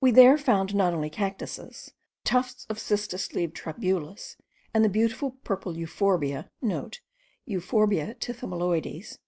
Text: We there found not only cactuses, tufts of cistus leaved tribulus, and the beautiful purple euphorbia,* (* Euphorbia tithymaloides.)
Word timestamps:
We 0.00 0.12
there 0.12 0.38
found 0.38 0.72
not 0.72 0.94
only 0.94 1.10
cactuses, 1.10 1.94
tufts 2.22 2.64
of 2.66 2.78
cistus 2.78 3.32
leaved 3.34 3.56
tribulus, 3.56 4.36
and 4.72 4.84
the 4.84 4.88
beautiful 4.88 5.32
purple 5.42 5.76
euphorbia,* 5.76 6.48
(* 6.98 7.44
Euphorbia 7.50 8.14
tithymaloides.) 8.14 9.18